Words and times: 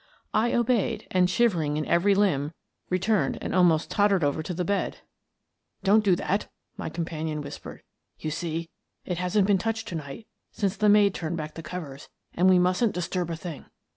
I 0.33 0.55
obeyed 0.55 1.05
and, 1.11 1.29
shivering 1.29 1.77
in 1.77 1.85
every 1.85 2.15
limb, 2.15 2.53
returned 2.89 3.37
and 3.39 3.53
almost 3.53 3.91
tottered 3.91 4.23
over 4.23 4.41
to 4.41 4.53
the 4.55 4.65
bed." 4.65 5.01
Don't 5.83 6.03
do 6.03 6.15
that!" 6.15 6.47
my 6.75 6.89
companion 6.89 7.39
whispered." 7.41 7.83
You 8.19 8.31
see, 8.31 8.71
it 9.05 9.19
hasn't 9.19 9.45
been 9.45 9.59
touched 9.59 9.87
to 9.89 9.95
night 9.95 10.25
since 10.51 10.75
the 10.75 10.89
maid 10.89 11.13
turned 11.13 11.37
back 11.37 11.53
the 11.53 11.61
covers, 11.61 12.09
and 12.33 12.49
we 12.49 12.57
mustn't 12.57 12.95
dis 12.95 13.09
turb 13.09 13.29
a 13.29 13.35
thing. 13.35 13.65